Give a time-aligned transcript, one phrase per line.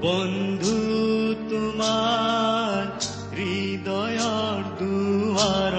[0.00, 0.72] বন্ধু
[1.50, 2.82] তোমাৰ
[3.36, 5.76] হৃদয়ৰ দুৱাৰ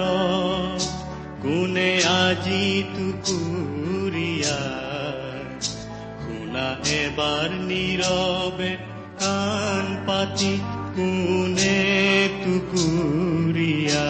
[1.42, 4.58] কোনে আজি টুকুৰীয়া
[6.16, 6.66] শুনা
[6.96, 8.72] এবাৰ নীৰৱে
[9.22, 10.52] কাণ পাতি
[10.96, 11.78] কোনে
[12.42, 14.08] টুকুৰীয়া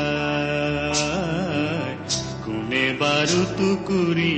[2.45, 4.38] কোনে বাৰু টুকুৰীয়া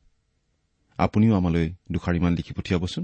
[0.99, 3.03] আপুনিও আমালৈ দুষাৰিমান লিখি পঠিয়াবচোন।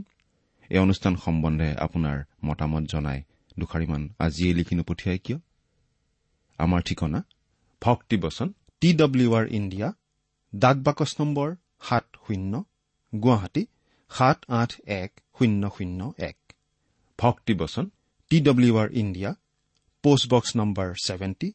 [0.70, 2.18] এই অনুষ্ঠান সম্বন্ধে আপোনাৰ
[2.48, 3.20] মতামত জনাই
[3.60, 5.40] দুষাৰিমান আজিয়েই লিখি নপঠিয়াই কিয়?
[6.60, 7.20] আমাৰ ঠিকনা
[7.82, 8.48] ভক্তিবচন
[8.82, 9.88] টি ডব্লিউ আৰ ইণ্ডিয়া
[10.54, 11.50] ডাক বাকচ নম্বৰ
[11.88, 12.54] সাত শূন্য
[13.14, 13.64] গুৱাহাটী
[14.12, 14.72] সাত আঠ
[15.02, 16.00] এক শূন্য শূন্য
[16.30, 16.38] এক।
[17.20, 17.86] ভক্তিবচন
[18.32, 19.32] T W R India
[20.04, 21.50] post box number seventy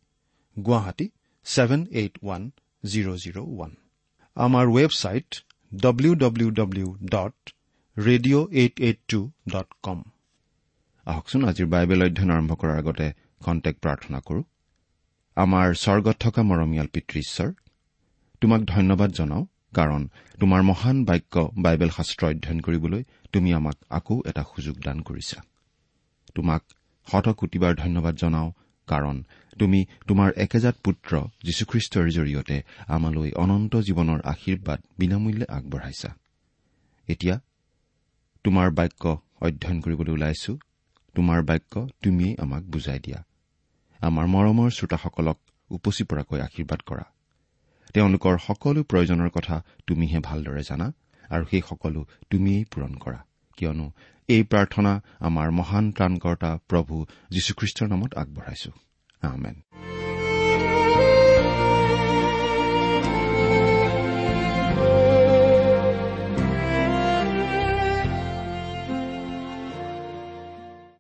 [0.57, 1.07] Guwahati
[1.47, 2.43] seven eight one
[2.85, 3.73] zero' zero' one.
[4.37, 5.31] আমাৰ website
[5.73, 7.37] W W W dot
[7.97, 9.21] radio' eight eight two
[9.53, 9.99] dot com
[11.07, 13.07] আহকচোন আজিৰ বাইবেল অধ্যয়ন আৰম্ভ কৰাৰ আগতে
[13.47, 14.43] কণ্টেক্ট প্ৰাৰ্থনা কৰো।
[15.37, 17.51] আমাৰ স্বৰ্গত থকা মৰমীয়াল পিতৃ ঈশ্বৰ
[18.43, 19.45] তোমাক ধন্যবাদ জনাওঁ
[19.79, 20.03] কাৰণ
[20.41, 21.35] তোমাৰ মহান বাক্য
[21.65, 25.39] বাইবেল শাস্ত্ৰ অধ্যয়ন কৰিবলৈ তুমি আমাক আকৌ এটা সুযোগ দান কৰিছা।
[26.37, 26.63] তোমাক
[27.07, 28.49] শতকোটিবাৰ ধন্যবাদ জনাওঁ
[28.87, 29.25] কাৰণ
[29.59, 36.11] তুমি তোমাৰ একেজাত পুত্ৰ যীশুখ্ৰীষ্টৰ জৰিয়তে আমালৈ অনন্ত জীৱনৰ আশীৰ্বাদ বিনামূল্যে আগবঢ়াইছা।
[37.09, 37.41] এতিয়া
[38.45, 40.59] তোমাৰ বাক্য অধ্যয়ন কৰিবলৈ ওলাইছো।
[41.15, 43.25] তোমাৰ বাক্য তুমিয়েই আমাক বুজাই দিয়া।
[44.01, 45.39] আমাৰ মৰমৰ শ্ৰোতাসকলক
[45.71, 47.05] উপচি পৰাকৈ আশীৰ্বাদ কৰা।
[47.95, 50.93] তেওঁলোকৰ সকলো প্ৰয়োজনৰ কথা তুমিহে ভালদৰে জানা
[51.31, 53.25] আৰু সেই সকলো তুমিয়েই পূৰণ কৰা।
[53.57, 53.93] কিয়নো
[54.35, 56.95] এই প্ৰাৰ্থনা আমাৰ মহান ত্ৰাণকৰ্তা প্ৰভু
[57.31, 58.71] যীশুখ্ৰীষ্টৰ নামত আগবঢ়াইছো।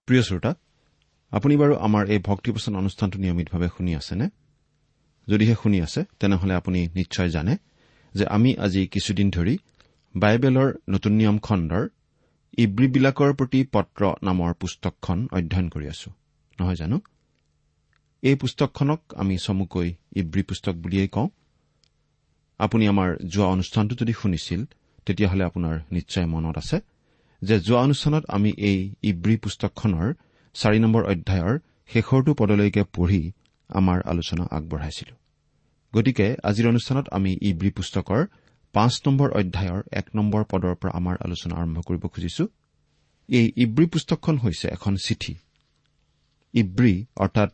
[0.06, 0.52] প্ৰিয় শ্ৰোতা
[1.32, 4.26] আপুনি বাৰু আমাৰ এই ভক্তিপচন অনুষ্ঠানটো নিয়মিতভাৱে শুনি আছেনে?
[5.28, 7.54] যদিহে শুনি আছে তেনেহলে আপুনি নিশ্চয় জানে
[8.14, 9.54] যে আমি আজি কিছুদিন ধৰি
[10.14, 11.84] বাইবেলৰ নতুন নিয়ম খণ্ডৰ
[12.58, 16.10] ইব্ৰীবিলাকৰ প্ৰতি পত্ৰ নামৰ পুস্তকখন অধ্যয়ন কৰি আছো।
[16.60, 16.96] নহয় জানো?
[18.22, 21.28] এই পুস্তকখনক আমি চমুকৈ ইব্ৰী পুস্তক বুলিয়েই কওঁ।
[22.58, 24.60] আপুনি আমাৰ যোৱা অনুষ্ঠানটো যদি শুনিছিল
[25.06, 26.78] তেতিয়াহ'লে আপোনাৰ নিশ্চয় মনত আছে
[27.42, 30.08] যে যোৱা অনুষ্ঠানত আমি এই ইব্ৰী পুস্তকখনৰ
[30.54, 31.54] চাৰি নম্বৰ অধ্যায়ৰ
[31.86, 33.22] শেষৰটো পদলৈকে পঢ়ি
[33.70, 35.14] আমাৰ আলোচনা আগবঢ়াইছিলো।
[35.92, 38.20] গতিকে আজিৰ অনুষ্ঠানত আমি ইব্ৰী পুস্তকৰ
[38.72, 42.44] পাঁচ নম্বৰ অধ্যায়ৰ এক নম্বৰ পদৰ পৰা আমাৰ আলোচনা আৰম্ভ কৰিব খুজিছো।
[43.28, 45.34] এই ইব্ৰী পুস্তকখন হৈছে এখন চিঠি।
[46.54, 47.52] ইব্ৰী অৰ্থাৎ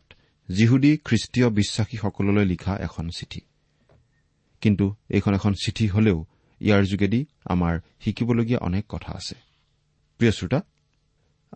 [0.48, 3.40] জিহুদী খ্ৰীষ্টীয় বিশ্বাসীসকললৈ লিখা এখন চিঠি।
[4.60, 6.24] কিন্তু এইখন এখন চিঠি হলেও
[6.60, 9.34] ইয়াৰ যোগেদি আমাৰ শিকিবলগীয়া অনেক কথা আছে।
[10.18, 10.60] প্ৰিয় শ্ৰোতা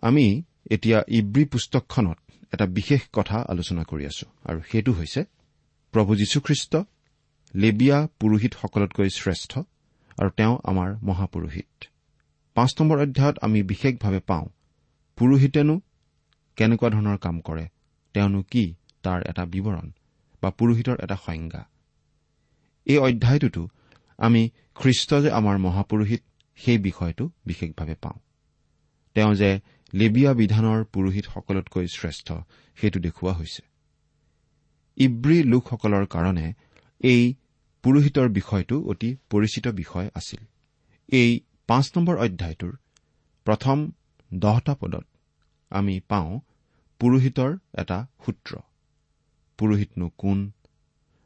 [0.01, 2.17] আমি এতিয়া ইব্ৰী পুস্তকখনত
[2.53, 5.25] এটা বিশেষ কথা আলোচনা কৰি আছো আৰু সেইটো হৈছে
[5.91, 6.75] প্ৰভু যীশুখ্ৰীষ্ট
[7.55, 9.51] লেবিয়া পুৰোহিতসকলতকৈ শ্ৰেষ্ঠ
[10.17, 11.85] আৰু তেওঁ আমাৰ মহাপুৰোহিত।
[12.55, 14.45] পাঁচ নম্বৰ অধ্যায়ত আমি বিশেষভাৱে পাওঁ
[15.17, 15.75] পুৰোহিতেনো
[16.57, 17.65] কেনেকুৱা ধৰণৰ কাম কৰে
[18.15, 18.63] তেওঁনো কি
[19.03, 19.87] তাৰ এটা বিৱৰণ
[20.41, 21.63] বা পুৰোহিতৰ এটা সংজ্ঞা।
[22.87, 23.63] এই অধ্যায়টোতো
[24.17, 24.41] আমি
[24.75, 26.21] খ্ৰীষ্ট যে আমাৰ মহাপুৰোহিত
[26.55, 28.19] সেই বিষয়টো বিশেষভাৱে পাওঁ।
[29.15, 29.51] তেওঁ যে
[29.93, 32.27] লেবিয়া বিধানৰ পুৰোহিতসকলতকৈ শ্ৰেষ্ঠ
[32.77, 33.63] সেইটো দেখুওৱা হৈছে।
[34.97, 36.53] ইব্ৰী লোকসকলৰ কাৰণে
[36.99, 37.35] এই
[37.83, 40.45] পুৰোহিতৰ বিষয়টো অতি পৰিচিত বিষয় আছিল।
[41.09, 42.77] এই পাঁচ নম্বৰ অধ্যায়টোৰ
[43.45, 43.91] প্ৰথম
[44.33, 45.05] দহটা পদত
[45.69, 46.39] আমি পাওঁ
[46.99, 48.57] পুৰোহিতৰ এটা সূত্ৰ।
[49.57, 50.51] পুৰোহিতনো কোন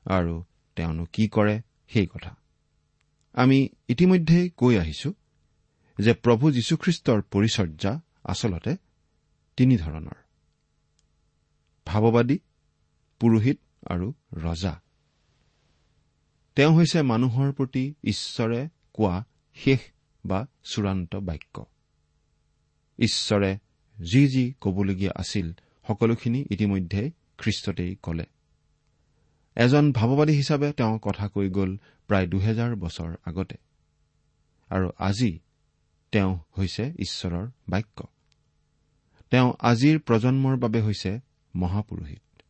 [0.05, 0.43] আৰু
[0.75, 2.35] তেওঁনো কি কৰে সেই কথা।
[3.33, 5.13] আমি ইতিমধ্যেই কৈ আহিছো
[5.99, 8.77] যে প্ৰভু যীশুখ্ৰীষ্টৰ পৰিচৰ্যা আচলতে
[9.57, 10.17] তিনি ধৰণৰ।
[11.85, 12.39] ভাৱবাদী
[13.19, 14.81] পুৰোহিত আৰু ৰজা।
[16.57, 19.23] তেওঁ হৈছে মানুহৰ প্ৰতি ঈশ্বৰে কোৱা
[19.55, 19.79] শেষ
[20.25, 21.65] বা চূড়ান্ত বাক্য।
[22.99, 23.57] ঈশ্বৰে
[24.11, 25.53] যি যি কবলগীয়া আছিল
[25.87, 28.25] সকলোখিনি ইতিমধ্যে খ্ৰীষ্টতেই কলে।
[29.55, 31.77] এজন ভাৱবাদী হিচাপে তেওঁ কথা কৈ গ'ল
[32.07, 33.57] প্ৰায় দুহেজাৰ বছৰ আগতে।
[34.69, 35.39] আৰু আজি
[36.11, 38.03] তেওঁ হৈছে ঈশ্বৰৰ বাক্য।
[39.31, 41.19] তেওঁ আজিৰ প্ৰজন্মৰ বাবে হৈছে
[41.55, 42.41] মহাপুৰোহিত।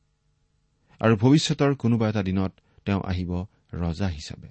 [0.99, 2.51] আৰু ভৱিষ্যতৰ কোনোবা এটা দিনত
[2.85, 4.47] তেওঁ আহিব ৰজা হিচাপে।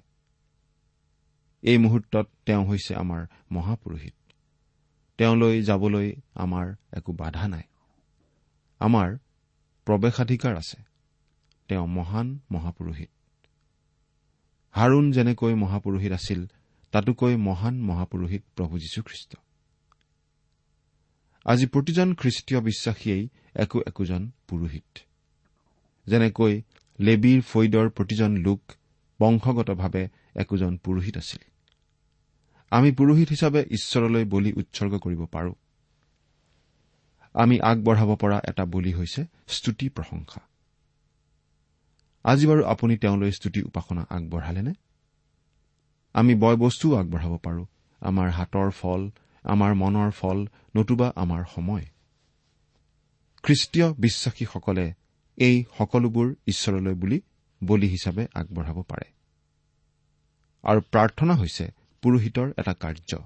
[1.61, 4.13] এই মুহূৰ্তত তেওঁ হৈছে আমাৰ মহাপুৰোহিত।
[5.17, 7.63] তেওঁলৈ যাবলৈ আমাৰ একো বাধা নাই।
[8.79, 9.17] আমাৰ
[9.85, 10.81] প্ৰৱেশাধিকাৰ আছে।
[11.67, 13.09] তেওঁ মহান মহাপুৰোহিত।
[14.71, 16.45] হাৰুণ যেনেকৈ মহাপুৰোহিত আছিল
[16.91, 19.35] তাতোকৈ মহান মহাপুৰোহিত প্ৰভু যীশুখ্ৰীষ্ট।
[21.45, 24.99] আজি প্ৰতিজন খ্ৰীষ্টীয় বিশ্বাসীয়েই একো একোজন পুৰোহিত।
[26.05, 26.61] যেনেকৈ
[26.99, 28.61] লেবীৰ ফৈদৰ প্ৰতিজন লোক
[29.19, 31.51] বংশগতভাৱে একোজন পুৰোহিত আছিল।
[32.71, 35.55] আমি পুৰোহিত হিচাপে ঈশ্বৰলৈ বলি উৎসৰ্গ কৰিব পাৰো।
[37.33, 40.41] আমি আগবঢ়াব পৰা এটা বলি হৈছে স্তুতি প্ৰশংসা।
[42.23, 44.73] আজি বাৰু আপুনি তেওঁলৈ স্তুতি উপাসনা আগবঢ়ালেনে?
[46.13, 47.65] আমি বয় বস্তুও আগবঢ়াব পাৰো।
[47.99, 49.09] আমাৰ হাতৰ ফল
[49.43, 51.85] আমাৰ মনৰ ফল নতুবা আমাৰ সময়।
[53.43, 54.93] খ্ৰীষ্টীয় বিশ্বাসীসকলে
[55.37, 57.21] এই সকলোবোৰ ঈশ্বৰলৈ বুলি
[57.63, 59.07] বলি হিচাপে আগবঢ়াব পাৰে।
[60.63, 61.71] আৰু প্ৰাৰ্থনা হৈছে
[62.01, 63.17] পুৰোহিতৰ এটা কাৰ্য।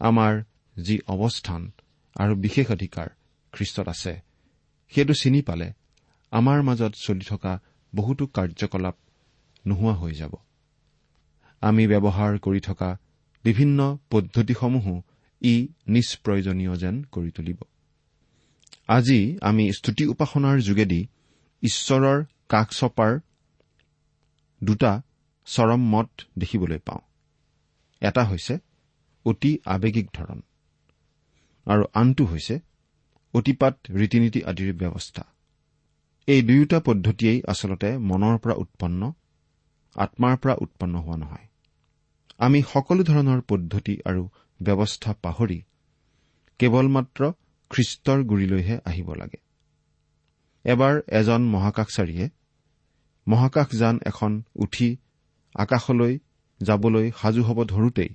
[0.00, 0.42] আমাৰ
[0.82, 1.72] যি অৱস্থান
[2.16, 3.08] আৰু বিশেষাধিকাৰ
[3.52, 4.20] খ্ৰীষ্টত আছে
[4.88, 5.72] সেইটো চিনি পালে
[6.30, 7.60] আমাৰ মাজত চলি থকা
[7.94, 8.96] বহুতো কাৰ্যকলাপ
[9.66, 10.34] নোহোৱা হৈ যাব।
[11.60, 12.98] আমি ব্যৱহাৰ কৰি থকা
[13.44, 15.02] বিভিন্ন পদ্ধতিসমূহো
[15.42, 17.56] ই নিষ্প্ৰয়োজনীয় যেন কৰি তুলিব।
[18.88, 21.06] আজি আমি স্তুতি উপাসনাৰ যোগেদি
[21.62, 23.12] ঈশ্বৰৰ কাষ চপাৰ
[24.62, 24.92] দুটা
[25.46, 27.02] চৰম মত দেখিবলৈ পাওঁ।
[28.02, 28.54] এটা হৈছে
[29.26, 30.40] অতি আৱেগিক ধৰণ
[31.66, 32.54] আৰু আনটো হৈছে
[33.34, 35.24] অতিপাত ৰীতি নীতি আদিৰ ব্যৱস্থা।
[36.28, 39.12] এই দুয়োটা পদ্ধতিয়েই আচলতে মনৰ পৰা উৎপন্ন
[39.96, 41.46] আত্মাৰ পৰা উৎপন্ন হোৱা নহয়।
[42.38, 44.22] আমি সকলো ধৰণৰ পদ্ধতি আৰু
[44.60, 45.58] ব্যৱস্থা পাহৰি
[46.60, 47.20] কেৱল মাত্ৰ
[47.70, 49.40] খ্ৰীষ্টৰ গুৰিলৈহে আহিব লাগে।
[50.64, 52.26] এবাৰ এজন মহাকাশচাৰীয়ে
[53.26, 54.88] মহাকাশযান এখন উঠি
[55.54, 56.14] আকাশলৈ
[56.60, 58.10] যাবলৈ সাজু হ'ব ধৰোতেই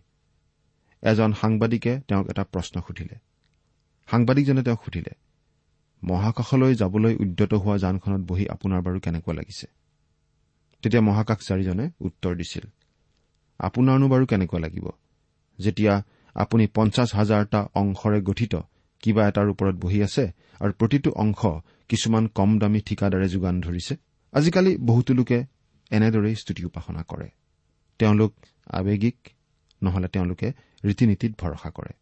[1.03, 3.15] এজন সাংবাদিকে তেওঁক এটা প্ৰশ্ন সুধিলে।
[4.09, 5.13] সাংবাদিকজনে তেওঁক সুধিলে
[6.03, 9.67] মহাকাশলৈ যাবলৈ উদ্যত হোৱা যানখনত বহি আপোনাৰ বাৰু কেনেকুৱা লাগিছে?
[10.83, 12.65] তেতিয়া মহাকাশচাৰীজনে উত্তৰ দিছিল
[13.59, 14.85] আপোনাৰনো বাৰু কেনেকুৱা লাগিব?
[15.59, 15.93] যেতিয়া
[16.35, 18.53] আপুনি পঞ্চাছ হাজাৰটা অংশৰে গঠিত
[19.03, 20.25] কিবা এটাৰ ওপৰত বহি আছে
[20.59, 21.41] আৰু প্ৰতিটো অংশ
[21.89, 23.93] কিছুমান কম দামী ঠিকাদাৰে যোগান ধৰিছে
[24.33, 25.45] আজিকালি বহুতো লোকে
[25.91, 27.29] এনেদৰেই স্তুতি উপাসনা কৰে।
[27.99, 28.33] তেওঁলোক
[28.67, 29.17] আৱেগিক
[29.83, 30.53] নহলে তেওঁলোকে
[30.85, 31.93] ৰীতি নীতিত ভৰসা কৰে।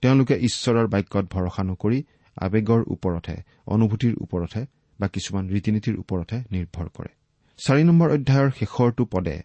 [0.00, 2.04] তেওঁলোকে ঈশ্বৰৰ বাক্যত ভৰসা নকৰি
[2.36, 4.66] আৱেগৰ ওপৰতহে অনুভূতিৰ ওপৰতহে
[5.00, 7.08] বা কিছুমান ৰীতি নীতিৰ ওপৰতহে নিৰ্ভৰ কৰে।
[7.56, 9.42] চাৰি নম্বৰ অধ্যায়ৰ শেষৰটো পদে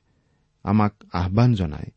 [0.64, 1.92] আমাক আহান জনায়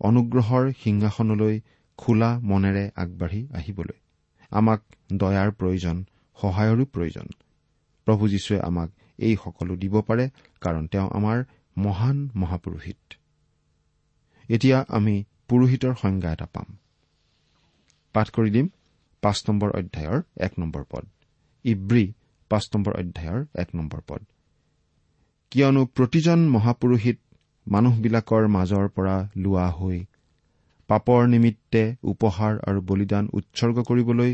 [0.00, 1.60] অনুগ্ৰহৰ সিংহাসনলৈ
[1.96, 3.98] খোলা মনেৰে আগবাঢ়ি আহিবলৈ।
[4.50, 4.82] আমাক
[5.12, 6.04] দয়াৰ প্ৰয়োজন
[6.40, 7.26] সহায়ৰো প্ৰয়োজন।
[8.04, 8.90] প্ৰভু যীশুৱে আমাক
[9.28, 10.24] এই সকলো দিব পাৰে
[10.60, 11.38] কাৰণ তেওঁ আমাৰ
[11.76, 13.00] মহান মহাপুৰোহিত।
[14.48, 15.14] এতিয়া আমি
[15.48, 16.68] পুৰোহিতৰ সংজ্ঞা এটা পাম।
[18.14, 18.66] পাঠ কৰি দিম
[19.22, 21.04] পাঁচ নম্বৰ অধ্যায়ৰ এক নম্বৰ পদ।
[21.64, 22.04] ইব্ৰী
[22.50, 24.22] পাঁচ নম্বৰ অধ্যায়ৰ এক নম্বৰ পদ।
[25.52, 27.18] কিয়নো প্ৰতিজন মহাপুৰোহিত
[27.66, 29.98] মানুহবিলাকৰ মাজৰ পৰা লোৱা হৈ
[30.88, 34.30] পাপৰ নিমিত্তে উপহাৰ আৰু বলিদান উৎসৰ্গ কৰিবলৈ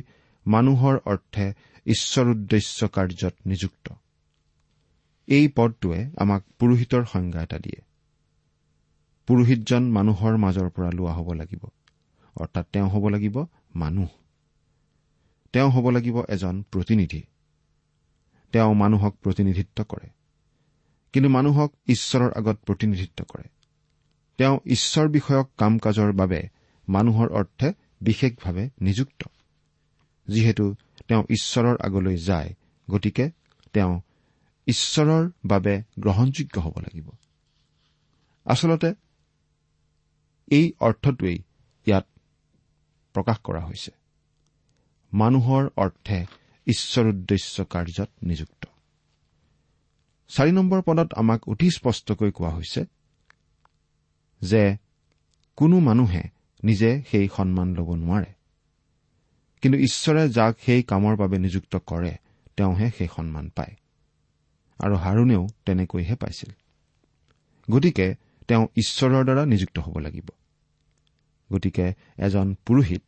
[0.46, 1.46] মানুহৰ অৰ্থে
[1.86, 3.86] ঈশ্বৰ উদ্দেশ্য কাৰ্যত নিযুক্ত।
[5.26, 7.80] এই পদটোৱে আমাক পুৰোহিতৰ সংজ্ঞা এটা দিয়ে।
[9.26, 11.64] পুৰোহিতজন মানুহৰ মাজৰ পৰা লোৱা হ'ব লাগিব।
[12.36, 14.08] অৰ্থাৎ তেওঁ হ'ব লাগিব মানুহ।
[15.52, 17.22] তেওঁ হ'ব লাগিব এজন প্ৰতিনিধি।
[18.52, 20.08] তেওঁ মানুহক প্ৰতিনিধিত্ব কৰে।
[21.12, 23.44] কিন্তু মানুহক ঈশ্বৰৰ আগত প্ৰতিনিধিত্ব কৰে।
[24.38, 26.48] তেওঁ ঈশ্বৰ বিষয়ক কাম কাজৰ বাবে
[26.88, 29.24] মানুহৰ অৰ্থে বিশেষভাৱে নিযুক্ত।
[30.28, 30.74] যিহেতু
[31.08, 32.54] তেওঁ ঈশ্বৰৰ আগলৈ যায়
[32.90, 33.30] গতিকে
[33.72, 34.00] তেওঁ
[34.66, 37.10] ঈশ্বৰৰ বাবে গ্ৰহণযোগ্য হ'ব লাগিব।
[38.44, 38.94] আচলতে
[40.48, 41.38] এই অৰ্থটোৱেই
[41.86, 42.06] ইয়াত
[43.12, 43.90] প্ৰকাশ কৰা হৈছে।
[45.12, 46.26] মানুহৰ অৰ্থে
[46.66, 48.66] ঈশ্বৰ উদ্দেশ্য কাৰ্যত নিযুক্ত।
[50.28, 52.84] চাৰি নম্বৰ পদত আমাক অতি স্পষ্টকৈ কোৱা হৈছে
[54.42, 54.76] যে
[55.56, 56.22] কোনো মানুহে
[56.64, 58.32] নিজে সেই সন্মান ল'ব নোৱাৰে।
[59.62, 62.16] কিন্তু ঈশ্বৰে যাক সেই কামৰ বাবে নিযুক্ত কৰে
[62.56, 63.76] তেওঁহে সেই সন্মান পায়।
[64.80, 66.50] আৰু হাৰুণেও তেনেকৈহে পাইছিল।
[67.70, 68.06] গতিকে
[68.48, 70.28] তেওঁ ঈশ্বৰৰ দ্বাৰা নিযুক্ত হ'ব লাগিব।
[71.52, 71.86] গতিকে
[72.18, 73.02] এজন পুৰোহিত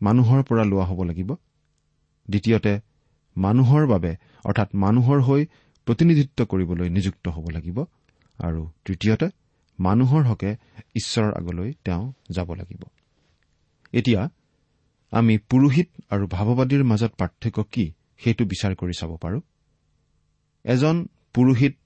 [0.00, 1.30] মানুহৰ পৰা লোৱা হ'ব লাগিব।
[2.28, 2.72] দ্বিতীয়তে
[3.36, 4.12] মানুহৰ বাবে
[4.44, 5.42] অৰ্থাৎ মানুহৰ হৈ
[5.86, 7.78] প্ৰতিনিধিত্ব কৰিবলৈ নিযুক্ত হ'ব লাগিব।
[8.38, 9.26] আৰু তৃতীয়তে
[9.78, 10.50] মানুহৰ হকে
[10.94, 12.82] ঈশ্বৰৰ আগলৈ তেওঁ যাব লাগিব।
[13.92, 14.22] এতিয়া
[15.12, 17.84] আমি পুৰোহিত আৰু ভাৱবাদীৰ মাজত পাৰ্থক্য কি
[18.20, 19.40] সেইটো বিচাৰ কৰি চাব পাৰো।
[20.64, 21.76] এজন পুৰোহিত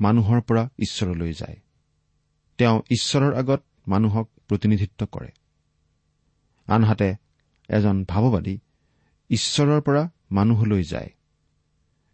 [0.00, 1.56] মানুহৰ পৰা ঈশ্বৰলৈ যায়।
[2.58, 5.28] তেওঁ ঈশ্বৰৰ আগত মানুহক প্ৰতিনিধিত্ব কৰে।
[6.66, 7.14] আনহাতে
[7.68, 8.58] এজন ভাৱবাদী
[9.30, 11.10] ঈশ্বৰৰ পৰা মানুহলৈ যায়।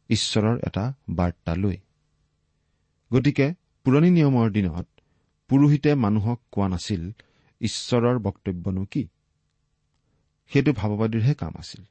[0.09, 1.77] ঈশ্বৰৰ এটা বাৰ্তা লৈ।
[3.13, 4.87] গতিকে পুৰণি নিয়মৰ দিনত
[5.49, 7.11] পুৰোহিতে মানুহক কোৱা নাছিল
[7.61, 9.09] ঈশ্বৰৰ বক্তব্যনো কি?
[10.49, 11.85] সেইটো ভাৱবাদীৰহে কাম আছিল।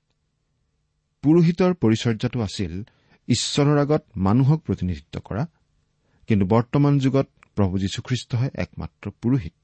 [1.22, 2.84] পুৰোহিতৰ পৰিচৰ্যাটো আছিল
[3.28, 5.44] ঈশ্বৰৰ আগত মানুহক প্ৰতিনিধিত্ব কৰা
[6.30, 9.58] কিন্তু বৰ্তমান যুগত প্ৰভু যীশুখ্ৰীষ্টহে একমাত্ৰ পুৰোহিত।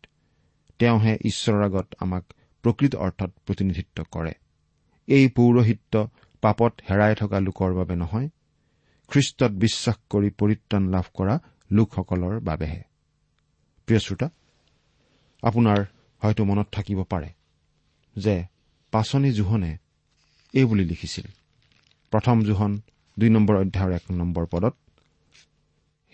[0.80, 2.24] তেওঁহে ঈশ্বৰৰ আগত আমাক
[2.64, 4.34] প্ৰকৃত অৰ্থত প্ৰতিনিধিত্ব কৰে।
[5.08, 5.94] এই পৌৰহিত্য
[6.42, 8.28] পাপত হেৰাই থকা লোকৰ বাবে নহয়
[9.12, 11.36] খ্ৰীষ্টত বিশ্বাস কৰি পৰিত্ৰাণ লাভ কৰা
[11.72, 12.82] লোকসকলৰ বাবেহে।
[13.88, 14.28] প্ৰিয় শ্ৰোতা
[15.44, 15.80] আপোনাৰ
[16.22, 17.30] হয়তো মনত থাকিব পাৰে
[18.16, 18.36] যে
[18.92, 19.78] পাচনি জোহনে
[20.54, 21.26] এই বুলি লিখিছিল।
[22.12, 22.82] প্ৰথম জোহন
[23.18, 24.76] দুই নম্বৰ অধ্যায়ৰ এক নম্বৰ পদত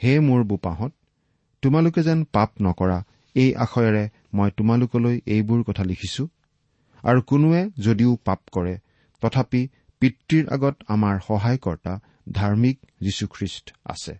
[0.03, 0.91] হে মোৰ বোপাহঁত
[1.63, 3.03] তোমালোকে যেন পাপ নকৰা
[3.35, 6.27] এই আশয়েৰে মই তোমালোকলৈ এইবোৰ কথা লিখিছো।
[7.03, 8.75] আৰু কোনোৱে যদিও পাপ কৰে
[9.21, 9.61] তথাপি
[10.01, 11.93] পিতৃৰ আগত আমাৰ সহায়কৰ্তা
[12.31, 14.13] ধাৰ্মিক যীশুখ্ৰীষ্ট আছে।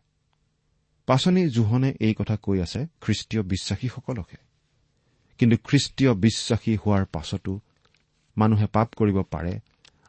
[1.08, 4.38] পাচনি জোহনে এই কথা কৈ আছে খ্ৰীষ্টীয় বিশ্বাসীসকলকহে।
[5.40, 7.60] কিন্তু খ্ৰীষ্টীয় বিশ্বাসী হোৱাৰ পাছতো
[8.38, 9.54] মানুহে পাপ কৰিব পাৰে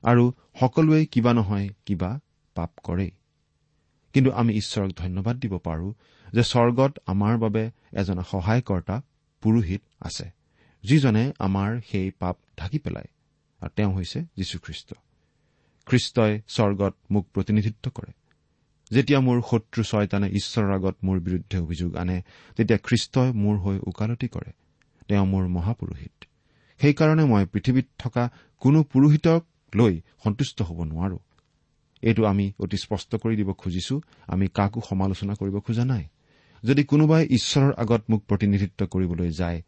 [0.03, 0.25] আৰু
[0.61, 2.21] সকলোৱে কিবা নহয় কিবা
[2.55, 3.11] পাপ কৰেই।
[4.13, 5.95] কিন্তু আমি ঈশ্বৰক ধন্যবাদ দিব পাৰো
[6.33, 9.03] যে স্বৰ্গত আমাৰ বাবে এজন সহায়কৰ্তা
[9.43, 10.31] পুৰোহিত আছে
[10.83, 13.09] যিজনে আমাৰ সেই পাপ ঢাকি পেলায়
[13.61, 14.95] আৰু তেওঁ হৈছে যীশুখ্ৰীষ্ট।
[15.87, 18.13] খ্ৰীষ্টই স্বৰ্গত মোক প্ৰতিনিধিত্ব কৰে।
[18.91, 22.23] যেতিয়া মোৰ শত্ৰু ছয়তানে ঈশ্বৰৰ আগত মোৰ বিৰুদ্ধে অভিযোগ আনে
[22.57, 24.53] তেতিয়া খ্ৰীষ্টই মোৰ হৈ ওকালতি কৰে।
[25.09, 26.25] তেওঁ মোৰ মহাপুৰোহিত।
[26.81, 31.19] সেইকাৰণে মই পৃথিৱীত থকা কোনো পুৰোহিতক লৈ সন্তুষ্ট হ'ব নোৱাৰো।
[32.07, 33.95] এইটো আমি অতি স্পষ্ট কৰি দিব খুজিছো
[34.33, 36.05] আমি কাকো সমালোচনা কৰিব খোজা নাই।
[36.63, 39.59] যদি কোনোবাই ঈশ্বৰৰ আগত মোক প্ৰতিনিধিত্ব কৰিবলৈ যায়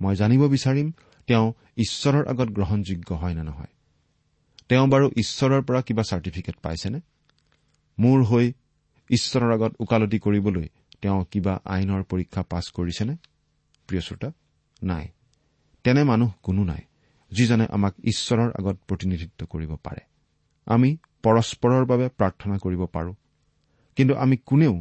[0.00, 0.88] মই জানিব বিচাৰিম
[1.28, 3.72] তেওঁ ঈশ্বৰৰ আগত গ্ৰহণযোগ্য হয় নে নহয়।
[4.68, 7.00] তেওঁ বাৰু ঈশ্বৰৰ পৰা কিবা চাৰ্টিফিকেট পাইছেনে?
[7.98, 8.46] মোৰ হৈ
[9.10, 10.66] ঈশ্বৰৰ আগত ওকালতি কৰিবলৈ
[11.02, 13.14] তেওঁ কিবা আইনৰ পৰীক্ষা পাছ কৰিছেনে?
[13.88, 14.28] প্ৰিয় শ্ৰোতা
[14.82, 15.04] নাই।
[15.84, 16.82] তেনে মানুহ কোনো নাই
[17.32, 20.02] যিজনে আমাক ঈশ্বৰৰ আগত প্ৰতিনিধিত্ব কৰিব পাৰে।
[20.66, 20.90] আমি
[21.24, 23.14] পৰস্পৰৰ বাবে প্ৰাৰ্থনা কৰিব পাৰো।
[23.96, 24.74] কিন্তু আমি কোনেও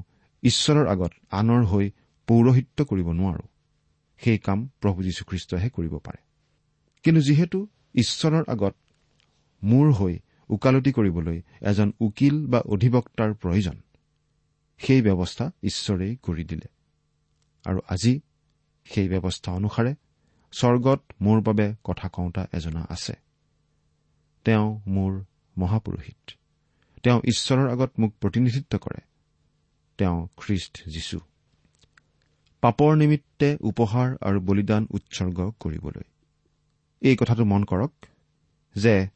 [0.43, 1.91] ঈশ্বৰৰ আগত আনৰ হৈ
[2.27, 3.45] পৌৰহিত্য কৰিব নোৱাৰো।
[4.17, 6.21] সেই কাম প্ৰভু যীশুখ্ৰীষ্টইহে কৰিব পাৰে।
[7.03, 8.75] কিন্তু যিহেতু ঈশ্বৰৰ আগত
[9.63, 10.19] মূৰ হৈ
[10.49, 13.77] ওকালতি কৰিবলৈ এজন উকিল বা অধিবক্তাৰ প্ৰয়োজন
[14.77, 16.67] সেই ব্যৱস্থা ঈশ্বৰেই কৰি দিলে।
[17.65, 18.19] আৰু আজি
[18.85, 19.95] সেই ব্যৱস্থা অনুসাৰে
[20.51, 23.13] স্বৰ্গত মোৰ বাবে কথা কওঁতা এজনা আছে।
[24.43, 25.23] তেওঁ মোৰ
[25.57, 26.31] মহাপুৰোহিত।
[27.03, 29.01] তেওঁ ঈশ্বৰৰ আগত মোক প্ৰতিনিধিত্ব কৰে।
[29.97, 31.19] তেওঁ খ্ৰীষ্ট যীশু
[32.61, 36.03] পাপৰ নিমিত্তে উপহাৰ আৰু বলিদান উৎসৰ্গ কৰিবলৈ।
[37.01, 37.91] এই কথাটো মন কৰক
[38.75, 39.07] যে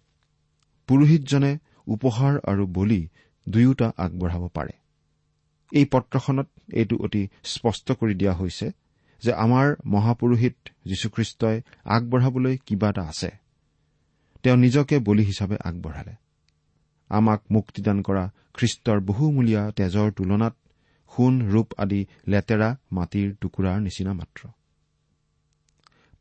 [0.88, 3.10] পুৰোহিতজনে উপহাৰ আৰু বলি
[3.50, 4.72] দুয়োটা আগবঢ়াব পাৰে।
[5.72, 8.72] এই পত্ৰখনত এইটো অতি স্পষ্ট কৰি দিয়া হৈছে
[9.24, 13.32] যে আমাৰ মহাপুৰোহিত যীশুখ্ৰীষ্টই আগবঢ়াবলৈ কিবা এটা আছে।
[14.44, 16.26] তেওঁ নিজকে বলি হিচাপে আগবঢ়ালে।
[17.09, 18.23] আমাক মুক্তিদান কৰা
[18.53, 20.55] খ্ৰীষ্টৰ বহুমূলীয়া তেজৰ তুলনাত
[21.11, 24.41] সোণ ৰূপ আদি লেতেৰা মাটিৰ টুকুৰাৰ নিচিনা মাত্ৰ।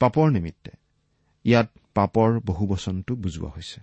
[0.00, 0.73] পাপৰ নিমিত্তে
[1.45, 3.81] ইয়াত পাপৰ বহুবচনটো বুজোৱা হৈছে।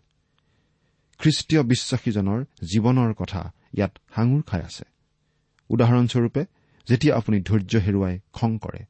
[1.20, 2.40] খ্ৰীষ্টীয় বিশ্বাসীজনৰ
[2.72, 3.42] জীৱনৰ কথা
[3.74, 4.86] ইয়াত সাঙুৰ খাই আছে।
[5.70, 6.42] উদাহৰণস্বৰূপে
[6.88, 8.82] যেতিয়া আপুনি ধৈৰ্য হেৰুৱাই খং কৰে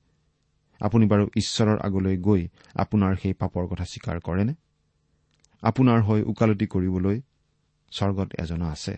[0.81, 2.41] আপুনি বাৰু ঈশ্বৰৰ আগলৈ গৈ
[2.75, 4.53] আপোনাৰ সেই পাপৰ কথা স্বীকাৰ কৰেনে?
[5.63, 7.21] আপোনাৰ হৈ ওকালতি কৰিবলৈ
[7.97, 8.93] স্বৰ্গত এজনা আছে।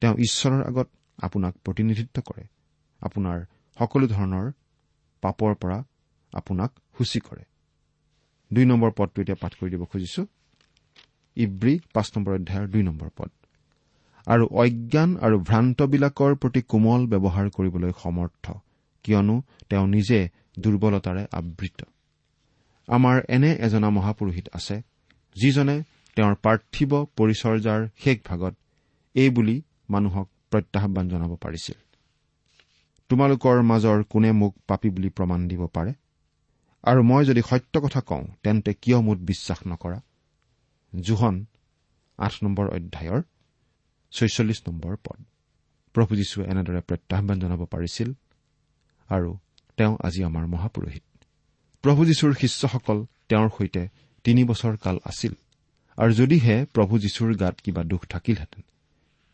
[0.00, 2.44] তেওঁ ঈশ্বৰৰ আগত আপোনাক প্ৰতিনিধিত্ব কৰে।
[3.02, 3.38] আপোনাৰ
[3.78, 4.46] সকলো ধৰণৰ
[5.22, 5.78] পাপৰ পৰা
[6.32, 7.44] আপোনাক সূচী কৰে।
[8.50, 10.22] দুই নম্বৰ পদটো এতিয়া পাঠ কৰি দিব খুজিছো।
[11.36, 13.30] ইব্ৰী পাঁচ নম্বৰ অধ্যায়ৰ দুই নম্বৰ পদ।
[14.26, 18.46] আৰু অজ্ঞান আৰু ভ্ৰান্তবিলাকৰ প্ৰতি কোমল ব্যৱহাৰ কৰিবলৈ সমৰ্থ
[19.04, 19.36] কিয়নো
[19.68, 20.20] তেওঁ নিজে
[20.58, 21.80] দুৰ্বলতাৰে আবৃত।
[22.88, 24.76] আমাৰ এনে এজনা মহাপুৰোহিত আছে
[25.36, 25.76] যিজনে
[26.18, 28.56] তেওঁৰ পাৰ্থিৱ পৰিচৰ্যাৰ শেষ ভাগত
[29.14, 31.74] এই বুলি মানুহক প্ৰত্যাহান জনাব পাৰিছিল।
[33.08, 35.92] তোমালোকৰ মাজৰ কোনে মোক পাপী বুলি প্ৰমাণ দিব পাৰে?
[36.82, 40.00] আৰু মই যদি সত্য কথা কওঁ তেন্তে কিয় মোত বিশ্বাস নকৰা?
[41.00, 41.46] জোহন
[42.18, 43.22] আঠ নম্বৰ অধ্যায়ৰ
[44.12, 45.24] ছয়চল্লিছ নম্বৰ পদ।
[45.94, 48.12] প্ৰভু যীশুৱে এনেদৰে প্ৰত্যাহ্বান জনাব পাৰিছিল
[49.08, 49.38] আৰু
[49.76, 51.02] তেওঁ আজি আমাৰ মহাপুৰোহিত।
[51.82, 53.88] প্ৰভু যীশুৰ শিষ্যসকল তেওঁৰ সৈতে
[54.24, 55.34] তিনি বছৰ কাল আছিল।
[55.98, 58.62] আৰু যদিহে প্ৰভু যীশুৰ গাত কিবা দুখ থাকিলহেঁতেন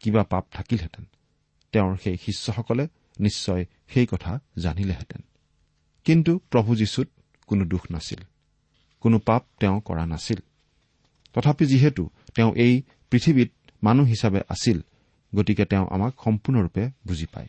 [0.01, 1.05] কিবা পাপ থাকিলহেঁতেন
[1.73, 2.89] তেওঁৰ সেই শিষ্যসকলে
[3.21, 5.23] নিশ্চয় সেই কথা জানিলেহেঁতেন।
[6.05, 7.09] কিন্তু প্ৰভু যীশুত
[7.47, 8.21] কোনো দুখ নাছিল
[9.01, 10.37] কোনো পাপ তেওঁ কৰা নাছিল।
[11.35, 13.51] তথাপি যিহেতু তেওঁ এই পৃথিৱীত
[13.83, 14.81] মানুহ হিচাপে আছিল
[15.35, 17.49] গতিকে তেওঁ আমাক সম্পূৰ্ণৰূপে বুজি পায়।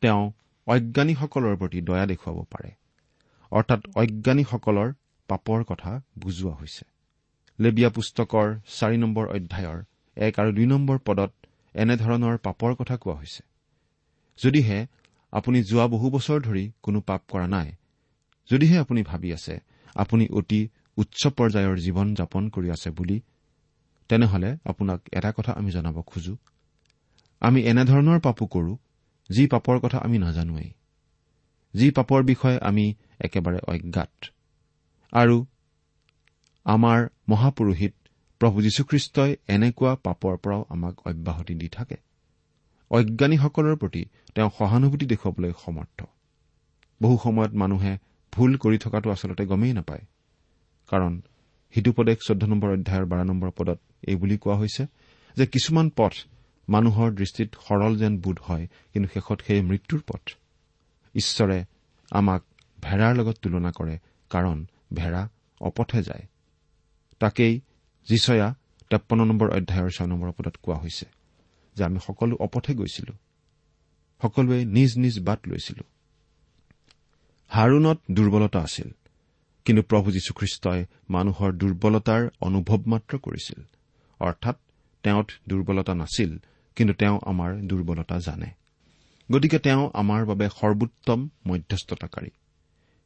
[0.00, 0.32] তেওঁ
[0.66, 2.70] অজ্ঞানীসকলৰ প্ৰতি দয়া দেখুৱাব পাৰে।
[3.50, 4.92] অৰ্থাৎ অজ্ঞানীসকলৰ
[5.28, 6.95] পাপৰ কথা বুজোৱা হৈছে।
[7.58, 8.46] লেবিয়া পুস্তকৰ
[8.78, 9.78] চাৰি নম্বৰ অধ্যায়ৰ
[10.16, 11.32] এক আৰু দুই নম্বৰ পদত
[11.74, 13.42] এনেধৰণৰ পাপৰ কথা কোৱা হৈছে।
[14.38, 14.78] যদিহে
[15.32, 17.68] আপুনি যোৱা বহু বছৰ ধৰি কোনো পাপ কৰা নাই
[18.50, 19.54] যদিহে আপুনি ভাবি আছে
[19.94, 20.60] আপুনি অতি
[20.96, 23.16] উচ্চ পৰ্যায়ৰ জীৱন যাপন কৰি আছে বুলি
[24.10, 26.34] তেনেহলে আপোনাক এটা কথা আমি জনাব খোজো।
[27.42, 28.72] আমি এনেধৰণৰ পাপো কৰো
[29.30, 30.70] যি পাপৰ কথা আমি নাজানোৱেই।
[31.74, 32.84] যি পাপৰ বিষয়ে আমি
[33.20, 34.14] একেবাৰে অজ্ঞাত।
[35.12, 35.36] আৰু
[36.66, 37.94] আমাৰ মহাপুৰোহিত
[38.40, 41.96] প্ৰভু যীশুখ্ৰীষ্টই এনেকুৱা পাপৰ পৰাও আমাক অব্যাহতি দি থাকে।
[42.90, 44.02] অজ্ঞানীসকলৰ প্ৰতি
[44.34, 45.98] তেওঁ সহানুভূতি দেখুৱাবলৈ সমৰ্থ।
[47.02, 47.98] বহু সময়ত মানুহে
[48.32, 50.04] ভুল কৰি থকাটো আচলতে গমেই নাপায়।
[50.88, 51.20] কাৰণ
[51.74, 54.86] সিটোপদেশ চৈধ্য নম্বৰ অধ্যায়ৰ বাৰ নম্বৰ পদত এই বুলি কোৱা হৈছে
[55.36, 56.12] যে কিছুমান পথ
[56.68, 60.22] মানুহৰ দৃষ্টিত সৰল যেন বোধ হয় কিন্তু শেষত সেই মৃত্যুৰ পথ।
[61.14, 61.64] ঈশ্বৰে
[62.10, 62.42] আমাক
[62.82, 63.98] ভেড়াৰ লগত তুলনা কৰে
[64.30, 65.28] কাৰণ ভেড়া
[65.60, 66.26] অপথে যায়।
[67.18, 67.60] তাকেই
[68.08, 68.54] যিচয়া
[68.90, 71.06] তেপন্ন নম্বৰ অধ্যায়ৰ ছয় নম্বৰ পদত কোৱা হৈছে
[71.76, 73.12] যে আমি সকলো অপথে গৈছিলো।
[74.22, 75.84] সকলোৱে নিজ নিজ বাট লৈছিলো।
[77.48, 78.90] হাৰুণত দুৰ্বলতা আছিল
[79.64, 83.60] কিন্তু প্ৰভু যীশুখ্ৰীষ্টই মানুহৰ দুৰ্বলতাৰ অনুভৱ মাত্ৰ কৰিছিল।
[84.20, 84.56] অৰ্থাৎ
[85.02, 86.38] তেওঁত দুৰ্বলতা নাছিল
[86.76, 88.46] কিন্তু তেওঁ আমাৰ দুৰ্বলতা জানে।
[89.32, 92.30] গতিকে তেওঁ আমাৰ বাবে সৰ্বোত্তম মধ্যস্থতাকাৰী।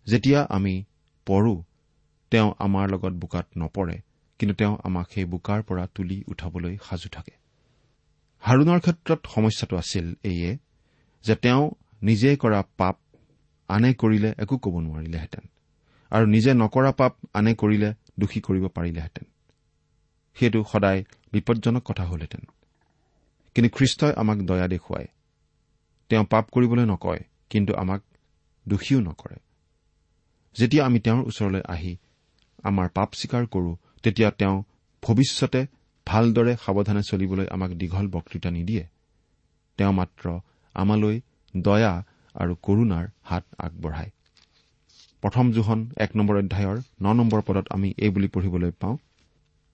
[0.06, 0.84] যেতিয়া আমি
[1.26, 1.64] পঢ়ো
[2.30, 4.00] তেওঁ আমাৰ লগত বোকাত নপৰে
[4.38, 7.32] কিন্তু তেওঁ আমাক সেই বোকাৰ পৰা তুলি উঠাবলৈ সাজু থাকে।
[8.40, 10.58] হাৰুণৰ ক্ষেত্ৰত সমস্যাটো আছিল এইয়ে
[11.24, 11.70] যে তেওঁ
[12.02, 12.96] নিজে কৰা পাপ
[13.68, 15.44] আনে কৰিলে একো ক'ব নোৱাৰিলেহেঁতেন
[16.10, 19.24] আৰু নিজে নকৰা পাপ আনে কৰিলে দোষী কৰিব পাৰিলেহেঁতেন।
[20.34, 22.40] সেইটো সদায় বিপদজনক কথা হলহেঁতেন।
[23.54, 25.06] কিন্তু খ্ৰীষ্টই আমাক দয়া দেখুৱায়।
[26.08, 28.02] তেওঁ পাপ কৰিবলৈ নকয় কিন্তু আমাক
[28.68, 29.36] দোষীও নকৰে।
[30.56, 31.96] যেতিয়া আমি তেওঁৰ ওচৰলৈ আহি
[32.64, 34.56] আমাৰ পাপ স্বীকাৰ কৰো তেতিয়া তেওঁ
[35.02, 35.60] ভৱিষ্যতে
[36.06, 38.84] ভালদৰে সাৱধানে চলিবলৈ আমাক দীঘল বক্তৃতা নিদিয়ে।
[39.78, 40.40] তেওঁ মাত্ৰ
[40.74, 41.20] আমালৈ
[41.56, 41.94] দয়া
[42.34, 44.10] আৰু কৰুণাৰ হাত আগবঢ়ায়।
[45.22, 48.96] প্ৰথম জোহন এক নম্বৰ অধ্যায়ৰ ন নম্বৰ পদত আমি এই বুলি পঢ়িবলৈ পাওঁ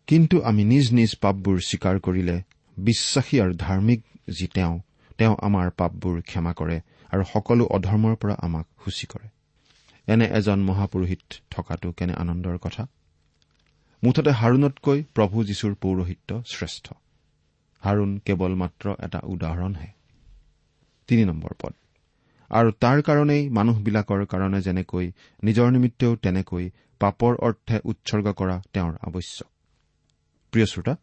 [0.08, 2.36] কিন্তু আমি নিজ নিজ পাপবোৰ স্বীকাৰ কৰিলে
[2.76, 4.74] বিশ্বাসী আৰু ধাৰ্মিক যি তেওঁ
[5.18, 9.28] তেওঁ আমাৰ পাপবোৰ ক্ষমা কৰে আৰু সকলো অধৰ্মৰ পৰা আমাক সূচী কৰে।
[10.06, 12.86] এনে এজন মহাপুৰোহিত থকাটো কেনে আনন্দৰ কথা?
[14.04, 16.92] মুঠতে হাৰুণতকৈ প্ৰভু যীশুৰ পৌৰোহিত্য শ্ৰেষ্ঠ।
[17.80, 19.86] হাৰুণ কেৱল মাত্ৰ এটা উদাহৰণহে।
[21.62, 21.74] পদ।
[22.50, 29.46] আৰু তাৰ কাৰণেই মানুহবিলাকৰ কাৰণে যেনেকৈ নিজৰ নিমিত্তেও তেনেকৈ পাপৰ অৰ্থে উৎসৰ্গ কৰা তেওঁৰ আৱশ্যক।
[30.50, 30.96] প্ৰিয় শ্ৰোতা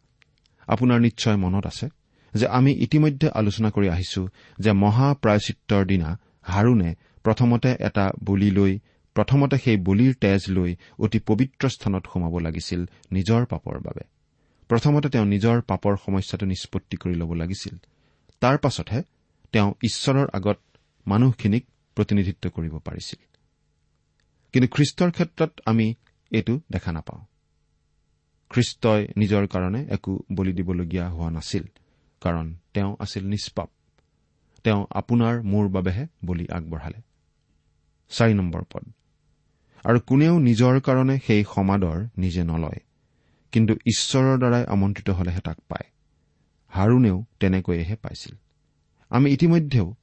[0.66, 1.88] আপোনাৰ নিশ্চয় মনত আছে
[2.34, 8.78] যে আমি ইতিমধ্যে আলোচনা কৰি আহিছো যে মহাপ্ৰায়চিত্ৰৰ দিনা হাৰুণে প্ৰথমতে এটা বলি লৈ
[9.14, 14.04] প্ৰথমতে সেই বলিৰ তেজ লৈ অতি পবিত্ৰ স্থানত সোমাব লাগিছিল নিজৰ পাপৰ বাবে।
[14.68, 17.78] প্ৰথমতে তেওঁ নিজৰ পাপৰ সমস্যাটো নিষ্পত্তি কৰি ল'ব লাগিছিল।
[18.40, 19.02] তাৰ পাছতহে
[19.52, 20.58] তেওঁ ঈশ্বৰৰ আগত
[21.06, 23.20] মানুহখিনিক প্ৰতিনিধিত্ব কৰিব পাৰিছিল।
[24.52, 25.94] কিন্তু খ্ৰীষ্টৰ ক্ষেত্ৰত আমি
[26.30, 27.24] এইটো দেখা নাপাওঁ।
[28.50, 31.64] খ্ৰীষ্টই নিজৰ কাৰণে একো বলি দিবলগীয়া হোৱা নাছিল
[32.20, 33.70] কাৰণ তেওঁ আছিল নিষ্পাপ।
[34.64, 37.00] তেওঁ আপোনাৰ মোৰ বাবেহে বলি আগবঢ়ালে।
[38.08, 38.92] চাৰি নম্বৰ পদ।
[39.84, 42.80] আৰু কোনেও নিজৰ কাৰণে সেই সমাদৰ নিজে নলয়।
[43.52, 45.90] কিন্তু ঈশ্বৰৰ দ্বাৰাই আমন্ত্ৰিত হলেহে তাক পায়।
[46.68, 48.36] হাৰুণেও তেনেকৈয়েহে পাইছিল।
[49.10, 49.94] আমি ইতিমধ্যেও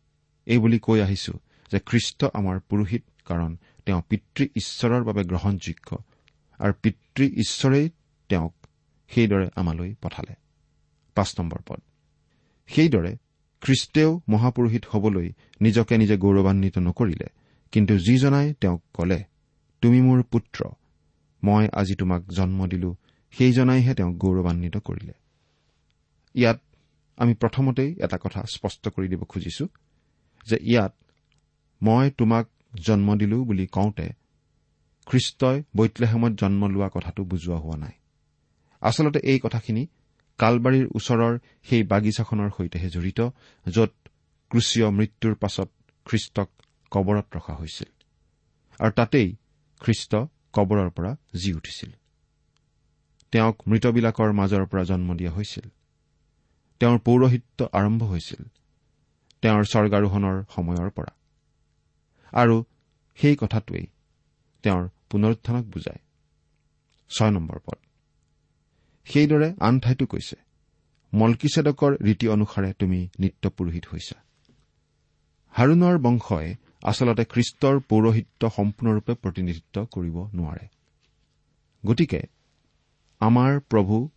[0.46, 1.34] এই বুলি কৈ আহিছো
[1.72, 5.98] যে খ্ৰীষ্ট আমাৰ পুৰোহিত কাৰণ তেওঁ পিতৃ ঈশ্বৰৰ বাবে গ্ৰহণযোগ্য
[6.60, 7.90] আৰু পিতৃ ঈশ্বৰেই
[8.30, 8.56] তেওঁক
[9.10, 10.34] সেইদৰে আমালৈ পঠালে।
[11.16, 11.82] পদ।
[12.68, 13.18] সেইদৰে
[13.62, 17.28] খ্ৰীষ্টেও মহাপুৰোহিত হবলৈ নিজকে নিজে গৌৰৱান্বিত নকৰিলে
[17.72, 19.24] কিন্তু যিজনাই তেওঁক কলে
[19.82, 20.60] তুমি মোৰ পুত্ৰ।
[21.44, 22.96] মই আজি তোমাক জন্ম দিলো।
[23.34, 25.14] সেইজনাইহে তেওঁক গৌৰৱান্বিত কৰিলে।
[26.36, 26.60] ইয়াত
[27.18, 29.68] আমি প্ৰথমতেই এটা কথা স্পষ্ট কৰি দিব খুজিছো
[30.46, 30.94] যে ইয়াত
[31.84, 32.46] মই তোমাক
[32.82, 34.08] জন্ম দিলো বুলি কওঁতে
[35.06, 37.92] খ্ৰীষ্টই বৈতলেহেমত জন্ম লোৱা কথাটো বুজোৱা হোৱা নাই।
[38.82, 39.88] আচলতে এই কথাখিনি
[40.38, 43.20] কালবাৰীৰ ওচৰৰ সেই বাগিচাখনৰ সৈতেহে জড়িত
[43.66, 43.92] য'ত
[44.52, 45.70] ক্ৰুচীয় মৃত্যুৰ পাছত
[46.06, 46.50] খ্ৰীষ্টক
[46.92, 47.90] কবৰত ৰখা হৈছিল।
[48.80, 49.36] আৰু তাতেই
[49.82, 50.16] খ্ৰীষ্ট
[50.54, 51.92] কবৰৰ পৰা জি উঠিছিল।
[53.34, 55.70] তেওঁক মৃতবিলাকৰ মাজৰ পৰা জন্ম দিয়া হৈছিল।
[56.82, 58.42] তেওঁৰ পৌৰহিত্য আৰম্ভ হৈছিল
[59.42, 61.14] তেওঁৰ স্বৰ্গাৰোহণৰ সময়ৰ পৰা।
[62.34, 62.56] আৰু
[63.20, 63.88] সেই কথাটোৱেই
[64.64, 66.02] তেওঁৰ পুনৰুত্থানক বুজায়।
[67.12, 67.80] ছয় নম্বৰ পদ।
[69.06, 70.36] সেইদৰে আন ঠাইতো কৈছে
[71.14, 74.18] মলকিছেদকৰ ৰীতি অনুসাৰে তুমি নিত্য পুৰোহিত হৈছা।
[75.54, 80.68] হাৰুণৰ বংশই আচলতে খ্ৰীষ্টৰ পৌৰহিত্য সম্পূৰ্ণৰূপে প্ৰতিনিধিত্ব কৰিব নোৱাৰে।
[81.86, 82.22] গতিকে
[83.20, 84.10] আমাৰ প্ৰভু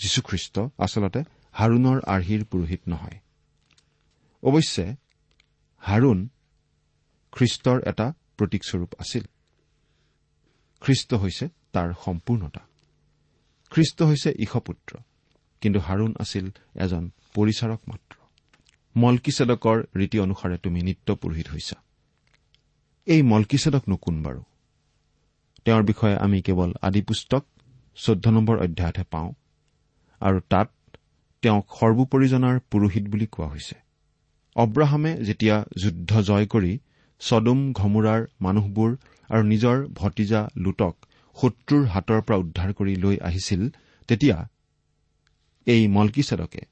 [0.00, 3.18] যীশুখ্ৰীষ্ট আচলতে হাৰুণৰ আৰ্হিৰ পুৰোহিত নহয়।
[4.42, 4.94] অৱশ্যে
[5.78, 6.28] হাৰুণ
[7.32, 9.22] খ্ৰীষ্টৰ এটা প্ৰতীকস্বৰূপ আছিল।
[10.80, 12.60] খ্ৰীষ্ট হৈছে তাৰ সম্পূৰ্ণতা।
[13.70, 14.98] খ্ৰীষ্ট হৈছে ঈশপুত্ৰ
[15.60, 18.16] কিন্তু হাৰুণ আছিল এজন পৰিচাৰক মাত্ৰ।
[18.96, 21.82] মলকিছেদকৰ ৰীতি অনুসাৰে তুমি নিত্য পুৰোহিত হৈছা।
[23.06, 24.42] এই মলকিছেদকনো কোন বাৰু।
[25.66, 27.42] তেওঁৰ বিষয়ে আমি কেৱল আদিপুস্তক
[27.96, 29.28] চৈধ্য নম্বৰ অধ্যায়তহে পাওঁ
[30.20, 30.68] আৰু তাত
[31.42, 33.76] তেওঁক সৰ্বোপৰিজনাৰ পুৰোহিত বুলি কোৱা হৈছে।
[34.56, 36.72] অব্ৰাহামে যেতিয়া যুদ্ধ জয় কৰি
[37.20, 38.90] চডুম ঘমুৰাৰ মানুহবোৰ
[39.30, 40.94] আৰু নিজৰ ভতিজা লোটক
[41.36, 43.62] শত্ৰুৰ হাতৰ পৰা উদ্ধাৰ কৰি লৈ আহিছিল
[44.08, 44.36] তেতিয়া
[45.66, 46.62] এই মলকিছেদকে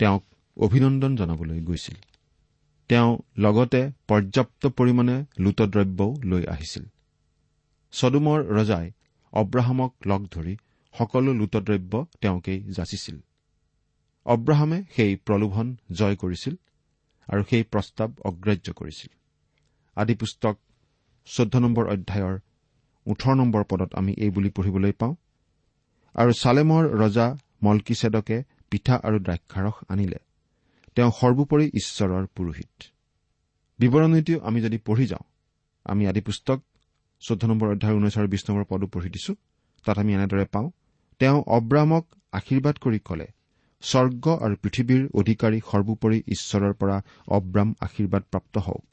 [0.00, 0.22] তেওঁক
[0.56, 1.98] অভিনন্দন জনাবলৈ গৈছিল।
[2.90, 6.84] তেওঁ লগতে পৰ্যাপ্ত পৰিমাণে লুটদ্ৰব্যও লৈ আহিছিল।
[7.92, 8.86] চডুমৰ ৰজাই
[9.32, 10.54] অব্ৰাহামক লগ ধৰি
[10.94, 13.16] সকলো লুটদ্ৰব্য তেওঁকেই যাচিছিল।
[14.26, 16.54] অব্ৰাহামে সেই প্ৰলোভন জয় কৰিছিল
[17.28, 19.10] আৰু সেই প্ৰস্তাৱ অগ্ৰাহ্য কৰিছিল।
[19.96, 20.56] আদিপুস্তক
[21.28, 22.36] চৈধ্য নম্বৰ অধ্যায়ৰ
[23.06, 25.14] ওঠৰ নম্বৰ পদত আমি এই বুলি পঢ়িবলৈ পাওঁ
[26.14, 27.26] আৰু চালেমৰ ৰজা
[27.62, 28.36] মলকিছেদকে
[28.70, 30.18] পিঠা আৰু দ্ৰাক্ষাৰস আনিলে।
[30.96, 32.74] তেওঁ সৰ্বোপৰি ঈশ্বৰৰ পুৰোহিত।
[33.78, 35.24] বিৱৰণীটো আমি যদি পঢ়ি যাওঁ
[35.86, 36.58] আমি আদি পুস্তক
[37.22, 39.32] চৈধ্য নম্বৰ অধ্যায় ঊনৈছ আৰু বিশ নম্বৰ পদো পঢ়ি দিছো।
[39.84, 40.68] তাত আমি এনেদৰে পাওঁ
[41.20, 43.26] তেওঁ অব্ৰামক আশীৰ্বাদ কৰি কলে
[43.82, 46.96] স্বৰ্গ আৰু পৃথিৱীৰ অধিকাৰী সৰ্বোপৰি ঈশ্বৰৰ পৰা
[47.36, 48.86] অব্ৰাম আশীৰ্বাদপ্ৰাপ্ত হওক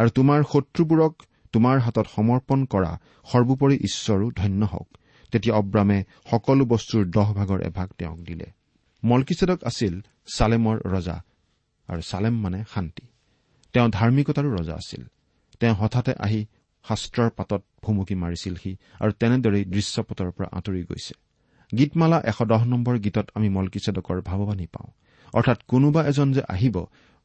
[0.00, 1.14] আৰু তোমাৰ শত্ৰুবোৰক
[1.54, 2.92] তোমাৰ হাতত সমৰ্পণ কৰা
[3.32, 4.88] সৰ্বোপৰি ঈশ্বৰো ধন্য হওক।
[5.32, 5.98] তেতিয়া অব্ৰামে
[6.30, 8.46] সকলো বস্তুৰ দহ ভাগৰ এভাগ তেওঁক দিলে।
[9.02, 9.94] মলকিছেদক আছিল
[10.36, 11.16] চালেমৰ ৰজা
[11.88, 13.04] আৰু চালেম মানে শান্তি।
[13.72, 15.02] তেওঁ ধাৰ্মিকতাৰো ৰজা আছিল।
[15.60, 16.46] তেওঁ হঠাতে আহি
[16.84, 21.14] শাস্ত্ৰৰ পাতত ভুমুকি মাৰিছিলহি আৰু তেনেদৰেই দৃশ্যপটৰ পৰা আঁতৰি গৈছে।
[21.78, 24.90] গীতমালা এশ দহ নম্বৰ গীতত আমি মলকিছেদকৰ ভাৱবাণী পাওঁ।
[25.32, 26.76] অৰ্থাৎ কোনোবা এজন যে আহিব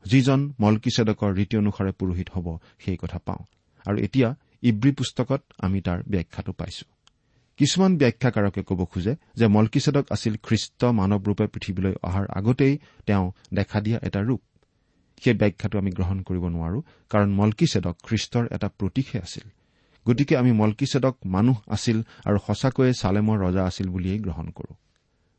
[0.05, 3.43] যিজন মলকিছেদকৰ ৰীতি অনুসাৰে পুৰোহিত হ'ব সেই কথা পাওঁ।
[3.85, 6.85] আৰু এতিয়া ইব্ৰী পুস্তকত আমি তাৰ ব্যাখ্যাটো পাইছো।
[7.57, 13.99] কিছুমান ব্যাখ্যাকাৰকে ক'ব খোজে যে মলকিছেদক আছিল খ্ৰীষ্ট মানৱৰূপে পৃথিৱীলৈ অহাৰ আগতেই তেওঁ দেখা দিয়া
[14.03, 14.41] এটা ৰূপ।
[15.21, 19.49] সেই ব্যাখ্যাটো আমি গ্ৰহণ কৰিব নোৱাৰো কাৰণ মলকিছেদক খ্ৰীষ্টৰ এটা প্ৰতীকহে আছিল।
[20.07, 24.75] গতিকে আমি মলকিছেদক মানুহ আছিল আৰু সঁচাকৈয়ে চালেমৰ ৰজা আছিল বুলিয়েই গ্ৰহণ কৰো।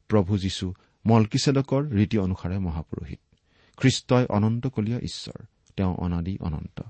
[0.09, 0.75] প্ৰভু যীশু
[1.07, 3.19] মলকিছেদকৰ ৰীতি অনুসাৰে মহাপুৰোহিত।
[3.77, 5.45] খ্ৰীষ্টই অনন্তকলীয়া ঈশ্বৰ
[5.77, 6.81] তেওঁ অনাদি অনন্ত।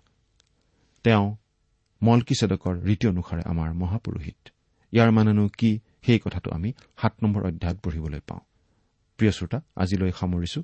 [1.03, 1.37] তেওঁ
[2.03, 4.49] মলকিছেদকৰ ৰীতি অনুসাৰে আমাৰ মহাপুৰোহিত।
[4.92, 8.40] ইয়াৰ মানেনো কি সেই কথাটো আমি সাত নম্বৰ অধ্যায়ত পঢ়িবলৈ পাওঁ।
[9.16, 10.62] প্ৰিয় শ্ৰোতা আজিলৈ সামৰিছো।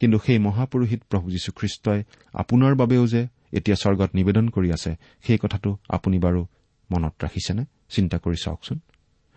[0.00, 5.76] কিন্তু সেই মহাপুৰোহিত প্ৰভু যীশুখ্ৰীষ্টই আপোনাৰ বাবেও যে এতিয়া স্বৰ্গত নিবেদন কৰি আছে সেই কথাটো
[5.88, 6.46] আপুনি বাৰু
[6.90, 7.64] মনত ৰাখিছেনে?
[7.88, 8.80] চিন্তা কৰি চাওকচোন।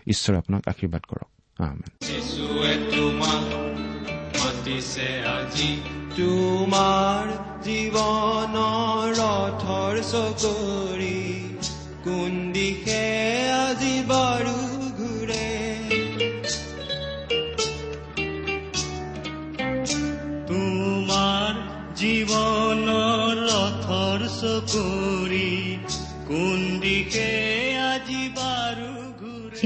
[0.07, 1.27] ঈশ্বৰে আপোনাক আশীৰ্বাদ কৰক।
[12.05, 12.40] কোন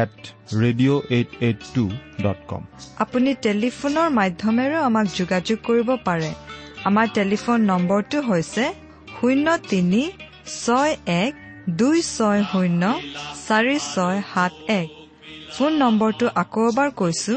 [0.00, 0.14] at
[0.62, 1.84] radio' eight eight two
[2.24, 2.62] dot com
[3.04, 6.30] আপুনি টেলিফোনৰ মাধ্যমেৰেও আমাক যোগাযোগ কৰিব পাৰে।
[6.88, 8.64] আমাৰ টেলিফোন নম্বৰটো হৈছে
[9.16, 10.02] শূন্য তিনি
[10.64, 10.92] ছয়
[11.22, 11.32] এক
[11.80, 12.82] দুই ছয় শূন্য
[13.46, 14.88] চাৰি ছয় সাত এক।
[15.54, 17.34] ফোন নম্বৰটো আকৌ এবাৰ কৈছো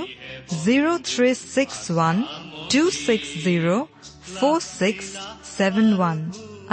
[0.63, 2.15] zero' three six one
[2.71, 3.85] two six zero'
[4.35, 5.07] four six
[5.55, 6.17] seven one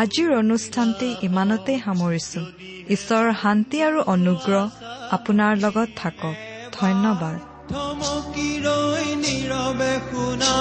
[0.03, 2.41] আজিৰ অনুষ্ঠানটি ইমানতেই সামৰিছো।
[2.95, 4.65] ঈশ্বৰৰ শান্তি আৰু অনুগ্ৰহ
[5.17, 6.35] আপোনাৰ লগত থাকক।
[6.81, 7.37] ধন্যবাদ।
[7.71, 10.55] থমকি ৰৈ নীৰৱে শুনা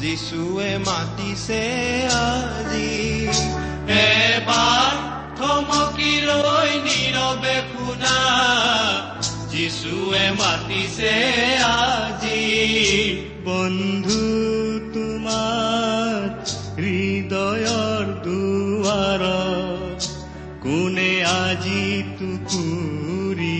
[0.00, 1.62] যিচুৱে মাতিছে
[2.18, 2.92] আজি।
[4.02, 4.92] এবাৰ
[5.38, 8.16] থমকি ৰৈ নীৰৱে শুনা
[9.48, 11.14] যিচুৱে মাতিছে
[11.72, 12.44] আজি।
[13.44, 14.63] বন্ধু
[21.34, 21.84] আজি
[22.18, 23.54] টুকুৰিয়াই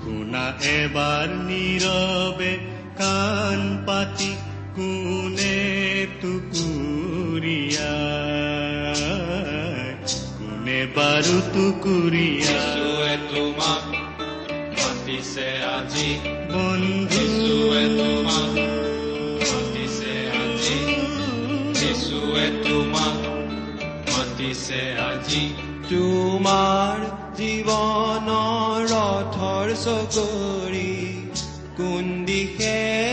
[0.00, 2.52] শুনা এবাৰ নীৰৱে
[3.00, 4.30] কাণ পাতি
[4.76, 5.58] কোনে
[6.20, 6.68] টুকুৰিয়াই
[10.38, 13.84] কোনে বাৰু টুকুৰিয়াই তোমাক
[14.78, 16.10] মাতিছে আজি।
[16.52, 18.52] বন্ধুৱে তোমাক
[19.42, 20.80] মাতিছে আজি।
[21.78, 23.16] যিচুৱে তোমাক
[24.10, 25.44] মাতিছে আজি।
[25.88, 27.04] তোমাৰ
[27.36, 30.90] জীৱনৰ ৰথৰ চকৰি
[31.76, 33.07] কোন দিশে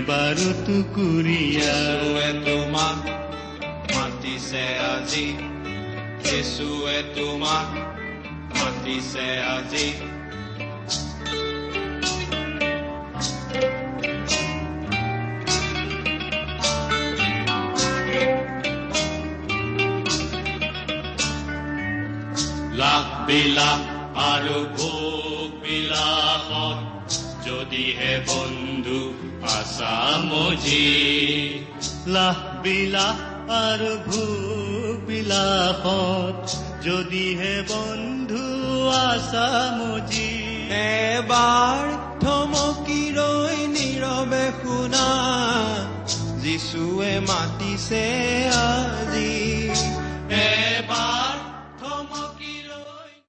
[0.00, 2.98] কোনে বাৰু টুকুৰিয়াই তোমাক
[3.92, 5.26] মাতিছে আজি
[6.24, 7.68] যিচুৱে তোমাক
[8.54, 9.86] মাতিছে আজি।
[22.80, 23.80] লাখ বিলাস
[24.24, 24.99] আৰু ভোগ বিলাসত
[27.60, 29.00] যদিহে বন্ধু
[29.52, 30.86] আচামজি
[32.06, 33.18] লাহ বিলাস
[33.56, 36.40] আৰু ভোগ বিলাসত
[36.86, 38.44] যদিহে বন্ধু
[39.04, 40.32] আচামজি
[41.04, 41.84] এবাৰ
[42.22, 45.06] থমকি ৰৈ নীৰৱে শুনা
[46.42, 48.04] যিচুৱে মাতিছে
[48.64, 49.59] আজি।